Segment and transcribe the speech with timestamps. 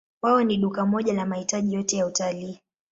[0.21, 2.61] Wao ni duka moja la mahitaji yote ya utalii.